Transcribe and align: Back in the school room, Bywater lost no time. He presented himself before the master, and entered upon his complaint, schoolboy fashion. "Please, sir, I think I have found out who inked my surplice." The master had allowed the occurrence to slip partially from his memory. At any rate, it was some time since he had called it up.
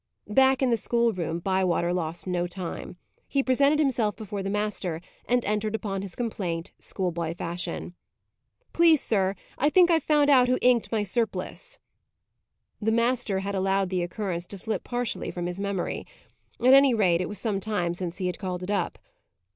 Back 0.33 0.63
in 0.63 0.71
the 0.71 0.77
school 0.77 1.13
room, 1.13 1.37
Bywater 1.37 1.93
lost 1.93 2.25
no 2.25 2.47
time. 2.47 2.97
He 3.27 3.43
presented 3.43 3.77
himself 3.77 4.15
before 4.15 4.41
the 4.41 4.49
master, 4.49 4.99
and 5.27 5.45
entered 5.45 5.75
upon 5.75 6.01
his 6.01 6.15
complaint, 6.15 6.71
schoolboy 6.79 7.35
fashion. 7.35 7.93
"Please, 8.73 8.99
sir, 8.99 9.35
I 9.59 9.69
think 9.69 9.91
I 9.91 10.01
have 10.01 10.03
found 10.03 10.31
out 10.31 10.47
who 10.47 10.57
inked 10.59 10.91
my 10.91 11.03
surplice." 11.03 11.77
The 12.81 12.91
master 12.91 13.41
had 13.41 13.53
allowed 13.53 13.91
the 13.91 14.01
occurrence 14.01 14.47
to 14.47 14.57
slip 14.57 14.83
partially 14.83 15.29
from 15.29 15.45
his 15.45 15.59
memory. 15.59 16.07
At 16.59 16.73
any 16.73 16.95
rate, 16.95 17.21
it 17.21 17.29
was 17.29 17.37
some 17.37 17.59
time 17.59 17.93
since 17.93 18.17
he 18.17 18.25
had 18.25 18.39
called 18.39 18.63
it 18.63 18.71
up. 18.71 18.97